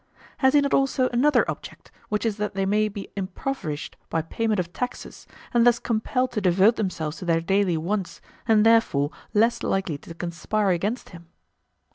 [0.39, 4.59] Has he not also another object, which is that they may be impoverished by payment
[4.59, 9.61] of taxes, and thus compelled to devote themselves to their daily wants and therefore less
[9.61, 11.27] likely to conspire against him?